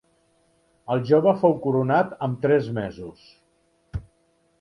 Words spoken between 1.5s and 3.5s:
coronat amb tres mesos.